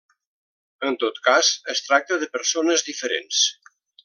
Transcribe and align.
En 0.89 0.97
tot 1.03 1.19
cas, 1.27 1.51
es 1.75 1.83
tracta 1.91 2.19
de 2.25 2.31
persones 2.39 2.89
diferents. 2.93 3.45